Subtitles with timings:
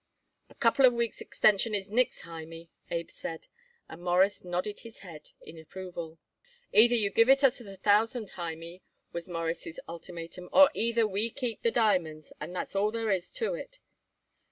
[0.49, 3.45] "A couple of weeks' extension is nix, Hymie," Abe said,
[3.87, 6.17] and Morris nodded his head in approval.
[6.73, 11.61] "Either you give it us the thousand, Hymie," was Morris' ultimatum, "or either we keep
[11.61, 13.77] the diamonds, and that's all there is to it."